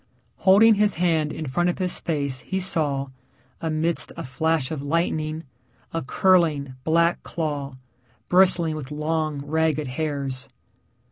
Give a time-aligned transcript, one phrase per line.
[0.37, 3.09] Holding his hand in front of his face he saw,
[3.61, 5.43] amidst a flash of lightning,
[5.93, 7.75] a curling, black claw,
[8.27, 10.49] bristling with long, ragged hairs.